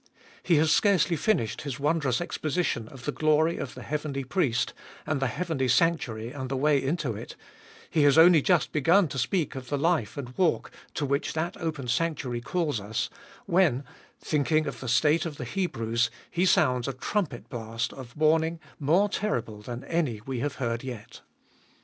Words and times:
He 0.41 0.55
has 0.55 0.71
scarcely 0.71 1.15
finished 1.15 1.61
his 1.61 1.79
wondrous 1.79 2.19
exposition 2.21 2.87
of 2.87 3.05
the 3.05 3.11
glory 3.11 3.57
of 3.57 3.75
the 3.75 3.83
heavenly 3.83 4.23
Priest 4.23 4.73
and 5.05 5.19
the 5.19 5.27
heavenly 5.27 5.67
sanctuary 5.67 6.31
and 6.31 6.49
the 6.49 6.57
way 6.57 6.81
into 6.81 7.13
it, 7.15 7.35
he 7.87 8.01
has 8.01 8.17
only 8.17 8.41
just 8.41 8.71
begun 8.71 9.07
to 9.09 9.19
speak 9.19 9.53
of 9.53 9.69
the 9.69 9.77
life 9.77 10.17
and 10.17 10.35
walk 10.39 10.71
to 10.95 11.05
which 11.05 11.33
26 11.33 11.53
402 11.53 11.59
abe 11.59 11.61
1>oUest 11.61 11.61
of 11.61 11.61
SH 11.61 11.61
that 11.61 11.67
opened 11.67 11.91
sanctuary 11.91 12.41
calls 12.41 12.81
us, 12.81 13.09
when, 13.45 13.83
thinking 14.19 14.65
of 14.65 14.79
the 14.79 14.89
state 14.89 15.27
of 15.27 15.37
the 15.37 15.43
Hebrews, 15.45 16.09
he 16.31 16.47
sounds 16.47 16.87
a 16.87 16.93
trumpet 16.93 17.47
blast 17.47 17.93
of 17.93 18.17
warning 18.17 18.59
more 18.79 19.07
terrible 19.07 19.61
than 19.61 19.83
any 19.83 20.19
we 20.25 20.39
have 20.39 20.55
heard 20.55 20.83
yet. 20.83 21.21